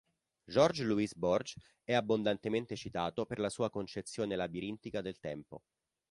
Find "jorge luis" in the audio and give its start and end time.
0.47-1.13